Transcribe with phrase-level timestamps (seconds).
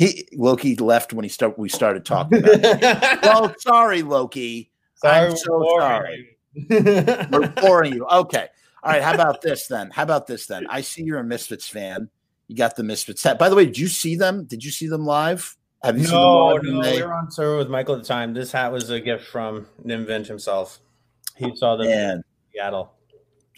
[0.00, 2.38] He Loki left when he start we started talking.
[2.38, 3.18] About it.
[3.22, 4.70] well, sorry, Loki.
[5.04, 6.38] I'm so sorry.
[6.70, 8.06] We're boring you.
[8.06, 8.48] Okay.
[8.82, 9.02] All right.
[9.02, 9.90] How about this then?
[9.90, 10.66] How about this then?
[10.70, 12.08] I see you're a Misfits fan.
[12.48, 13.38] You got the Misfits hat.
[13.38, 14.44] By the way, did you see them?
[14.44, 15.54] Did you see them live?
[15.82, 16.92] Have you no, seen them live?
[16.92, 18.32] No, we were on tour with Michael at the time.
[18.32, 20.80] This hat was a gift from Nim himself.
[21.36, 22.22] He saw them in
[22.54, 22.94] Seattle.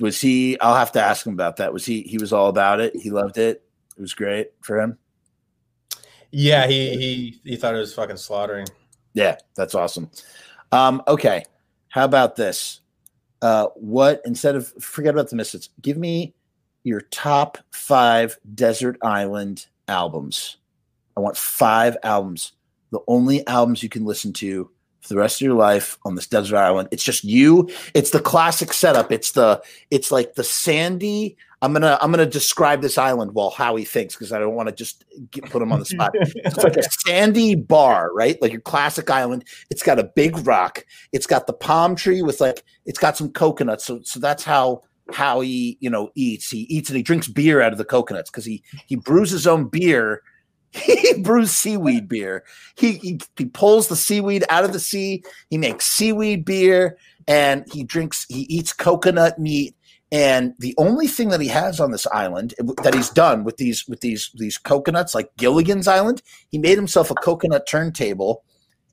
[0.00, 0.58] Was he?
[0.58, 1.72] I'll have to ask him about that.
[1.72, 2.02] Was he?
[2.02, 2.96] He was all about it.
[2.96, 3.62] He loved it.
[3.96, 4.98] It was great for him.
[6.32, 8.66] Yeah, he he he thought it was fucking slaughtering.
[9.14, 10.10] Yeah, that's awesome.
[10.72, 11.44] Um, okay,
[11.88, 12.80] how about this?
[13.42, 16.34] Uh, what instead of forget about the Misfits, give me
[16.84, 20.56] your top five desert island albums.
[21.16, 22.52] I want five albums.
[22.90, 24.70] The only albums you can listen to
[25.02, 26.88] for the rest of your life on this desert island.
[26.92, 27.68] It's just you.
[27.94, 29.12] It's the classic setup.
[29.12, 31.36] It's the it's like the sandy.
[31.62, 34.74] I'm gonna I'm gonna describe this island while Howie thinks because I don't want to
[34.74, 36.10] just get, put him on the spot.
[36.14, 38.36] it's like a sandy bar, right?
[38.42, 39.44] Like your classic island.
[39.70, 40.84] It's got a big rock.
[41.12, 43.84] It's got the palm tree with like it's got some coconuts.
[43.84, 44.82] So so that's how
[45.12, 46.50] how he you know eats.
[46.50, 49.46] He eats and he drinks beer out of the coconuts because he he brews his
[49.46, 50.22] own beer
[50.72, 52.44] he brews seaweed beer.
[52.76, 55.22] He, he he pulls the seaweed out of the sea.
[55.50, 56.96] He makes seaweed beer,
[57.28, 58.24] and he drinks.
[58.28, 59.76] He eats coconut meat.
[60.12, 63.88] And the only thing that he has on this island that he's done with these
[63.88, 68.44] with these these coconuts, like Gilligan's Island, he made himself a coconut turntable,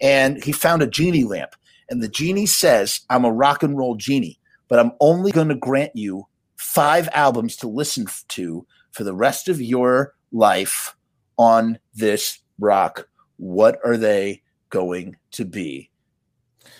[0.00, 1.56] and he found a genie lamp.
[1.90, 4.38] And the genie says, "I'm a rock and roll genie,
[4.68, 9.48] but I'm only going to grant you five albums to listen to for the rest
[9.48, 10.94] of your life."
[11.38, 13.08] on this rock.
[13.36, 15.90] What are they going to be?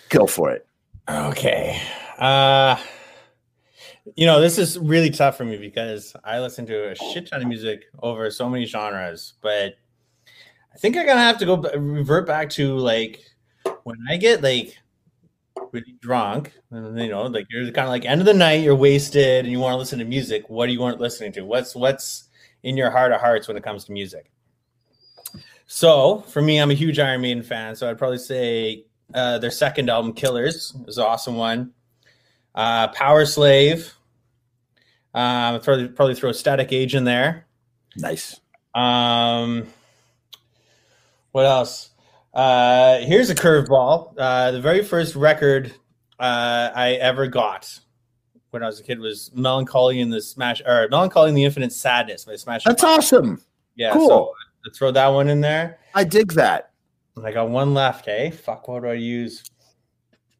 [0.09, 0.67] Go for it.
[1.09, 1.81] Okay.
[2.19, 2.75] Uh
[4.15, 7.41] you know, this is really tough for me because I listen to a shit ton
[7.41, 9.75] of music over so many genres, but
[10.73, 13.23] I think I'm gonna have to go revert back to like
[13.83, 14.77] when I get like
[15.71, 18.75] really drunk, and you know, like you're kind of like end of the night, you're
[18.75, 20.49] wasted, and you want to listen to music.
[20.49, 21.41] What do you want listening to?
[21.41, 22.29] What's what's
[22.63, 24.31] in your heart of hearts when it comes to music?
[25.67, 27.75] So for me, I'm a huge Iron Maiden fan.
[27.75, 31.73] So I'd probably say uh, their second album, Killers, is an awesome one.
[32.55, 33.91] Uh, Powerslave.
[35.13, 37.47] Um, throw, probably throw a Static Age in there.
[37.95, 38.39] Nice.
[38.75, 39.67] Um,
[41.31, 41.89] what else?
[42.33, 44.13] Uh, here's a curveball.
[44.17, 45.73] Uh, the very first record
[46.19, 47.79] uh, I ever got
[48.51, 51.73] when I was a kid was "Melancholy in the Smash or "Melancholy in the Infinite
[51.73, 52.63] Sadness by Smash.
[52.63, 53.41] That's awesome.
[53.75, 54.07] Yeah, cool.
[54.07, 54.33] So
[54.65, 55.79] to throw that one in there.
[55.95, 56.71] I dig that.
[57.23, 58.05] I got one left.
[58.05, 59.43] Hey, fuck, what do I use?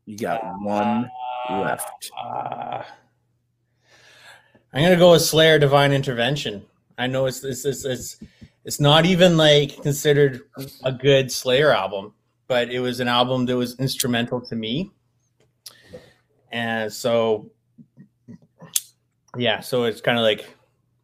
[0.05, 1.09] You got uh, one
[1.49, 2.11] left.
[4.71, 6.63] I'm gonna go with Slayer Divine Intervention.
[6.97, 8.17] I know it's it's it's it's,
[8.65, 10.41] it's not even like considered
[10.83, 12.13] a good Slayer album,
[12.47, 14.91] but it was an album that was instrumental to me.
[16.51, 17.49] And so
[19.37, 20.47] yeah, so it's kind of like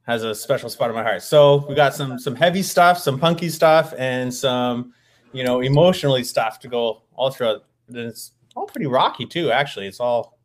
[0.05, 1.23] has a special spot in my heart.
[1.23, 4.93] So we got some some heavy stuff, some punky stuff, and some
[5.31, 7.01] you know emotionally stuff to go
[7.31, 7.65] throughout.
[7.87, 9.49] And it's all pretty rocky too.
[9.49, 10.37] Actually, it's all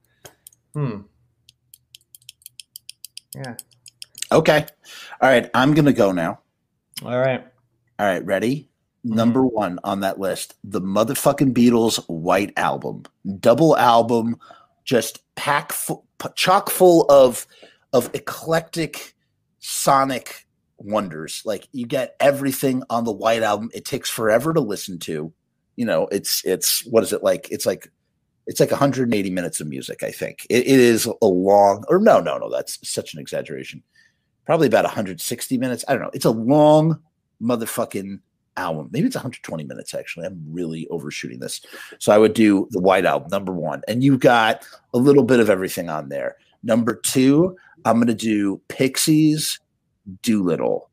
[0.73, 1.01] hmm.
[3.35, 3.57] Yeah.
[4.33, 4.67] Okay.
[5.21, 5.51] All right.
[5.55, 6.41] I'm gonna go now.
[7.05, 7.47] All right.
[7.99, 8.25] All right.
[8.25, 8.71] Ready?
[9.07, 9.17] Mm-hmm.
[9.17, 13.05] Number one on that list, the motherfucking Beatles White Album,
[13.39, 14.37] double album,
[14.85, 17.47] just pack full, chock full of
[17.93, 19.15] of eclectic
[19.59, 20.47] sonic
[20.79, 21.43] wonders.
[21.45, 23.71] Like you get everything on the White Album.
[23.73, 25.33] It takes forever to listen to.
[25.77, 27.49] You know, it's it's what is it like?
[27.51, 27.91] It's like
[28.51, 30.03] it's like 180 minutes of music.
[30.03, 31.85] I think it, it is a long.
[31.89, 32.51] Or no, no, no.
[32.51, 33.81] That's such an exaggeration.
[34.45, 35.85] Probably about 160 minutes.
[35.87, 36.11] I don't know.
[36.13, 37.01] It's a long
[37.41, 38.19] motherfucking
[38.57, 38.89] album.
[38.91, 40.27] Maybe it's 120 minutes actually.
[40.27, 41.61] I'm really overshooting this.
[42.01, 45.39] So I would do the White Album number one, and you've got a little bit
[45.39, 46.35] of everything on there.
[46.65, 49.61] Number two, I'm going to do Pixies
[50.23, 50.90] Doolittle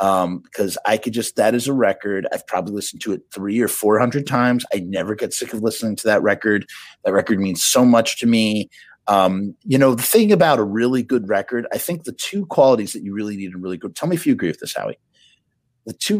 [0.00, 2.26] um, because I could just that is a record.
[2.32, 4.64] I've probably listened to it three or four hundred times.
[4.74, 6.66] I never get sick of listening to that record.
[7.04, 8.70] That record means so much to me.
[9.06, 12.92] Um, you know, the thing about a really good record, I think the two qualities
[12.92, 13.94] that you really need in a really good.
[13.94, 14.98] Tell me if you agree with this, Howie.
[15.86, 16.18] The two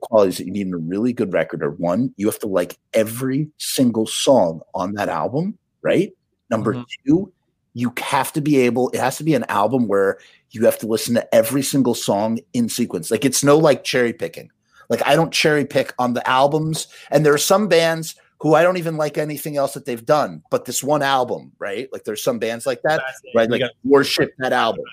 [0.00, 2.78] qualities that you need in a really good record are one, you have to like
[2.94, 6.10] every single song on that album, right?
[6.50, 6.82] Number mm-hmm.
[7.06, 7.32] two,
[7.74, 10.18] you have to be able it has to be an album where
[10.50, 13.10] you have to listen to every single song in sequence.
[13.10, 14.50] Like it's no like cherry picking.
[14.88, 18.62] Like i don't cherry pick on the albums and there are some bands who i
[18.62, 21.88] don't even like anything else that they've done but this one album right?
[21.92, 23.02] Like there's some bands like that
[23.34, 23.50] right?
[23.50, 24.84] Like worship that album.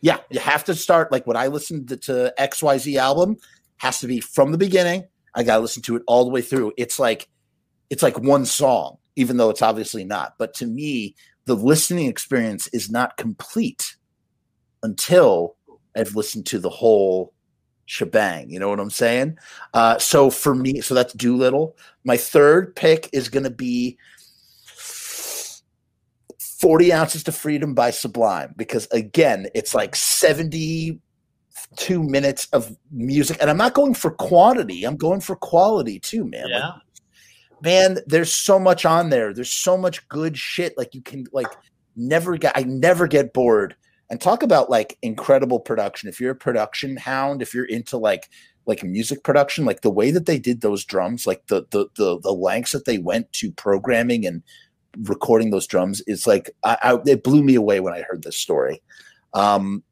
[0.00, 3.38] Yeah you have to start like when i listened to, to xyz album
[3.78, 5.04] has to be from the beginning.
[5.34, 6.72] I got to listen to it all the way through.
[6.76, 7.28] It's like
[7.90, 10.34] it's like one song, even though it's obviously not.
[10.38, 13.96] But to me, the listening experience is not complete
[14.82, 15.56] until
[15.96, 17.32] I've listened to the whole
[17.86, 18.50] shebang.
[18.50, 19.38] You know what I'm saying?
[19.72, 21.76] Uh, so for me, so that's Doolittle.
[22.04, 23.98] My third pick is going to be
[26.38, 30.98] 40 ounces to freedom by Sublime because again, it's like 72
[32.02, 34.84] minutes of music, and I'm not going for quantity.
[34.84, 36.46] I'm going for quality too, man.
[36.48, 36.68] Yeah.
[36.68, 36.74] Like,
[37.64, 39.32] man, there's so much on there.
[39.32, 40.76] There's so much good shit.
[40.76, 41.48] Like you can like
[41.96, 42.52] never get.
[42.54, 43.74] I never get bored.
[44.10, 46.10] And talk about like incredible production.
[46.10, 48.28] If you're a production hound, if you're into like
[48.66, 52.20] like music production, like the way that they did those drums, like the the the,
[52.20, 54.42] the lengths that they went to programming and
[55.02, 58.36] recording those drums is like I, I, it blew me away when I heard this
[58.36, 58.82] story.
[59.32, 59.82] Um,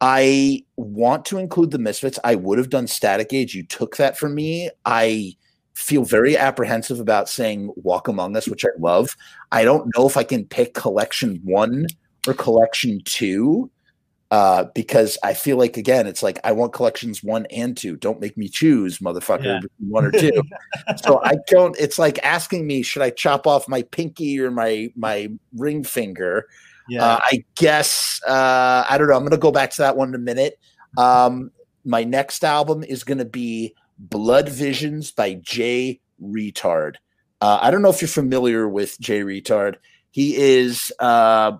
[0.00, 2.20] I want to include the Misfits.
[2.22, 3.56] I would have done Static Age.
[3.56, 4.70] You took that from me.
[4.84, 5.36] I
[5.78, 9.16] feel very apprehensive about saying Walk Among Us, which I love.
[9.52, 11.86] I don't know if I can pick Collection One
[12.26, 13.70] or Collection Two.
[14.30, 17.96] Uh, because I feel like again, it's like I want collections one and two.
[17.96, 19.60] Don't make me choose, motherfucker, Yeah.
[19.88, 20.42] one or two.
[21.02, 21.74] so I don't.
[21.80, 26.46] It's like asking me, should I chop off my pinky or my my ring finger?
[26.90, 27.04] Yeah.
[27.04, 29.14] Uh, I guess uh, I don't know.
[29.14, 30.58] I'm going to go back to that one in a minute.
[30.98, 31.50] Um,
[31.86, 36.96] my next album is going to be Blood Visions by Jay Reatard.
[37.40, 39.76] Uh, I don't know if you're familiar with Jay Reatard.
[40.10, 40.92] He is.
[40.98, 41.58] Uh,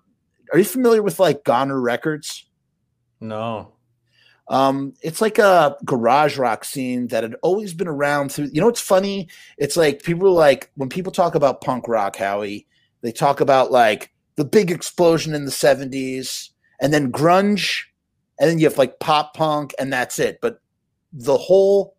[0.53, 2.47] are you familiar with like Goner Records?
[3.21, 3.75] no.
[4.51, 8.49] Um, it's like a garage rock scene that had always been around through.
[8.53, 9.29] You know, what's funny?
[9.59, 12.67] It's like people are like when people talk about punk rock, Howie,
[13.03, 16.49] they talk about like the big explosion in the '70s,
[16.81, 17.83] and then grunge,
[18.41, 20.39] and then you have like pop punk, and that's it.
[20.41, 20.61] But
[21.13, 21.95] the whole,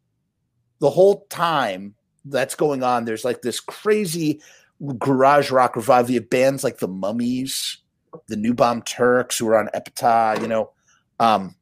[0.80, 1.96] the whole time
[2.26, 4.42] that's going on, there's like this crazy
[4.98, 6.12] garage rock revival.
[6.12, 7.78] You have bands like the Mummies,
[8.28, 10.42] the New Bomb Turks, who are on Epitaph.
[10.42, 10.72] You know.
[11.20, 11.56] Um,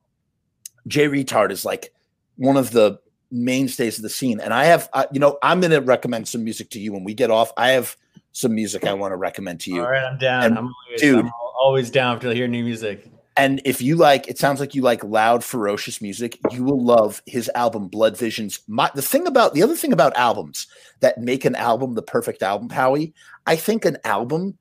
[0.87, 1.93] Jay Reatard is like
[2.37, 2.99] one of the
[3.31, 4.39] mainstays of the scene.
[4.39, 7.03] And I have, uh, you know, I'm going to recommend some music to you when
[7.03, 7.51] we get off.
[7.57, 7.97] I have
[8.31, 9.81] some music I want to recommend to you.
[9.81, 10.43] All right, I'm down.
[10.45, 13.11] And, I'm always, dude- I'm always down to hear new music.
[13.37, 16.39] And if you like, it sounds like you like loud, ferocious music.
[16.51, 18.59] You will love his album Blood Visions.
[18.67, 20.65] My, the thing about the other thing about albums
[21.01, 23.13] that make an album the perfect album, Howie,
[23.45, 24.57] I think an album,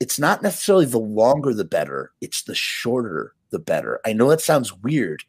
[0.00, 4.00] it's not necessarily the longer the better, it's the shorter the better.
[4.04, 5.22] I know that sounds weird,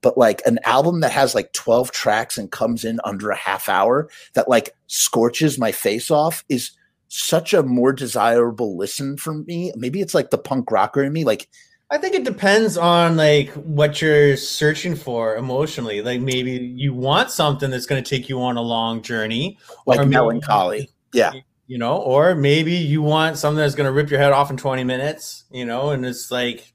[0.00, 3.68] but like an album that has like 12 tracks and comes in under a half
[3.68, 6.72] hour that like scorches my face off is
[7.06, 9.72] such a more desirable listen for me.
[9.76, 11.24] Maybe it's like the punk rocker in me.
[11.24, 11.48] Like
[11.92, 16.02] I think it depends on like what you're searching for emotionally.
[16.02, 20.06] Like maybe you want something that's going to take you on a long journey, like
[20.06, 20.90] melancholy.
[21.12, 21.32] Yeah.
[21.66, 24.56] you know, or maybe you want something that's going to rip your head off in
[24.56, 26.72] 20 minutes, you know, and it's like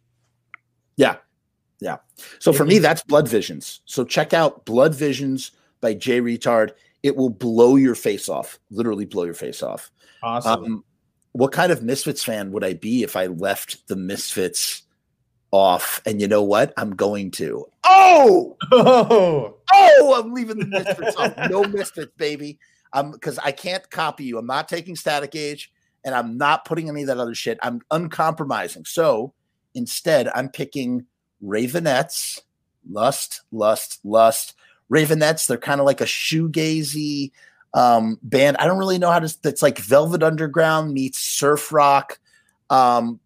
[0.98, 1.18] Yeah.
[1.80, 1.98] Yeah.
[2.40, 3.82] So for me, that's Blood Visions.
[3.86, 6.72] So check out Blood Visions by Jay Reatard.
[7.04, 9.92] It will blow your face off, literally blow your face off.
[10.22, 10.64] awesome.
[10.64, 10.84] Um,
[11.32, 14.84] what kind of Misfits fan would I be if I left the Misfits
[15.56, 16.02] off?
[16.06, 16.74] And you know what?
[16.78, 17.66] I'm going to.
[17.84, 21.34] Oh, oh, oh, I'm leaving the Misfits off.
[21.50, 22.59] No Misfits, baby.
[22.94, 24.38] I'm because I can't copy you.
[24.38, 25.71] I'm not taking Static Age,
[26.04, 27.57] and I'm not putting any of that other shit.
[27.62, 28.85] I'm uncompromising.
[28.85, 29.33] So
[29.74, 31.06] instead, I'm picking
[31.44, 32.42] Raveonettes,
[32.90, 34.56] Lust, Lust, Lust.
[34.92, 37.31] Raveonettes, they're kind of like a shoegazy
[37.74, 38.57] um, band.
[38.57, 39.42] I don't really know how to.
[39.42, 42.19] That's like Velvet Underground meets surf rock,
[42.69, 43.19] um,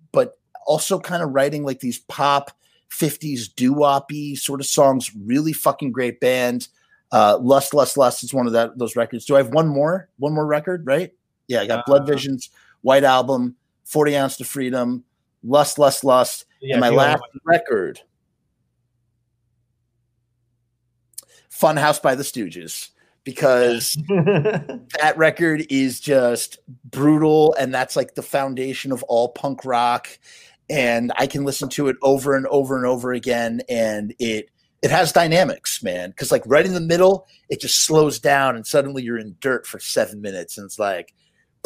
[0.66, 2.52] also kind of writing like these pop
[2.92, 5.12] '50s doo-woppy sort of songs.
[5.16, 6.68] Really fucking great band.
[7.12, 9.26] Uh, Lust, Lust, Lust is one of that those records.
[9.26, 10.10] Do I have one more?
[10.18, 11.12] One more record, right?
[11.48, 12.50] Yeah, I got Blood Uh, Visions,
[12.82, 15.04] White Album, Forty Ounce to Freedom,
[15.44, 18.00] Lust, Lust, Lust, yeah, and my last record,
[21.52, 22.90] Funhouse by the Stooges,
[23.24, 30.08] because that record is just brutal and that's like the foundation of all punk rock
[30.70, 34.50] and i can listen to it over and over and over again and it
[34.82, 38.66] it has dynamics man because like right in the middle it just slows down and
[38.66, 41.14] suddenly you're in dirt for seven minutes and it's like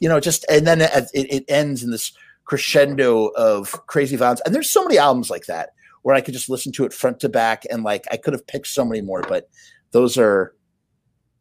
[0.00, 2.12] you know just and then it, it, ends in this
[2.44, 5.70] crescendo of crazy violence and there's so many albums like that
[6.02, 8.46] where i could just listen to it front to back and like i could have
[8.46, 9.48] picked so many more but
[9.92, 10.54] those are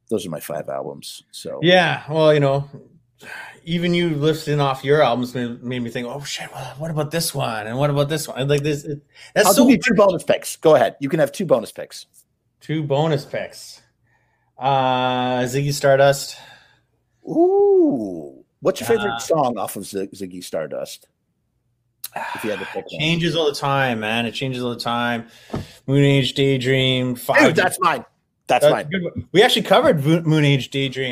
[0.10, 1.24] those are my five albums.
[1.32, 2.70] So yeah, well, you know,
[3.64, 7.12] even you listing off your albums made, made me think, oh shit, well, what about
[7.12, 7.68] this one?
[7.68, 8.48] And what about this one?
[8.48, 9.02] Like this, it,
[9.34, 10.56] that's I'll so give two bonus picks.
[10.58, 10.96] Go ahead.
[11.00, 12.06] You can have two bonus picks.
[12.60, 13.82] two bonus picks.
[14.58, 16.38] Uh, Ziggy Stardust.
[17.28, 21.08] Ooh, what's your favorite Uh, song off of Z- Ziggy Stardust?
[22.36, 23.00] If you had to pick one.
[23.00, 24.26] changes all the time, man.
[24.28, 25.28] It changes all the time.
[25.88, 27.16] Moon Age Daydream.
[27.16, 28.06] Five Dude, that's mine.
[28.46, 28.86] That's That's mine.
[28.86, 29.28] a good one.
[29.32, 31.02] We actually covered Mo- Moon Age Daydream